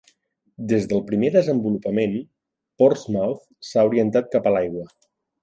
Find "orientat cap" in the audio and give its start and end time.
3.93-4.49